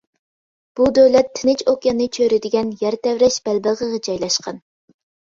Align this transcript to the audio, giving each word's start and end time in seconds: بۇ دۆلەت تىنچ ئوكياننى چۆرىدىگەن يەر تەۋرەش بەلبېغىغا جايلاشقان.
بۇ 0.77 0.85
دۆلەت 0.97 1.27
تىنچ 1.39 1.59
ئوكياننى 1.73 2.07
چۆرىدىگەن 2.17 2.71
يەر 2.79 2.97
تەۋرەش 3.03 3.37
بەلبېغىغا 3.49 4.01
جايلاشقان. 4.09 4.59